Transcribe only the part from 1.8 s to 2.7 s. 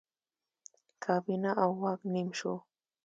واک نیم شو.